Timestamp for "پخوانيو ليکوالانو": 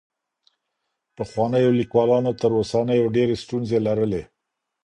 1.15-2.31